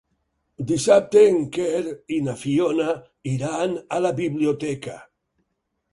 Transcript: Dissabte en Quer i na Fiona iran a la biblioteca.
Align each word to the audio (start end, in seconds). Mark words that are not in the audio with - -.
Dissabte 0.69 1.21
en 1.31 1.35
Quer 1.57 1.83
i 2.17 2.19
na 2.29 2.35
Fiona 2.45 2.97
iran 3.35 3.79
a 3.99 4.03
la 4.07 4.17
biblioteca. 4.25 5.01